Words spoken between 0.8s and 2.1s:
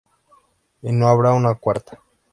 Y no habrá una cuarta.